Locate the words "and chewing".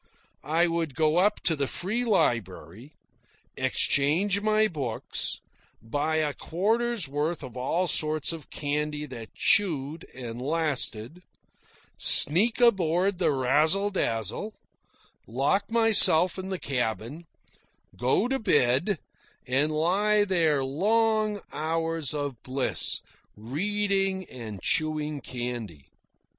24.31-25.21